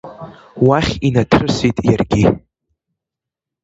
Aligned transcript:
Уахь 0.67 0.93
инаҭрысит 1.07 1.77
иаргьы. 1.87 2.23